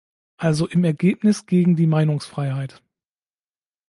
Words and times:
Also 0.37 0.67
im 0.67 0.83
Ergebnis 0.83 1.45
gegen 1.45 1.75
die 1.75 1.85
Meinungsfreiheit. 1.85 2.81